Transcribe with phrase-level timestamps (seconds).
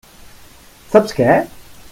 [0.95, 1.29] Saps què?